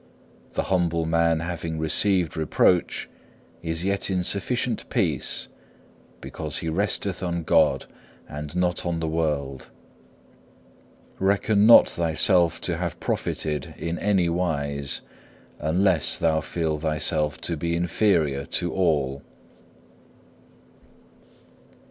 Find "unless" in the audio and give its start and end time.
15.59-16.17